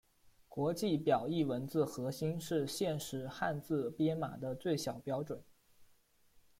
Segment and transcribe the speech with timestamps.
[0.49, 5.43] 国际表意文字核心是现时汉字编码的最小标准。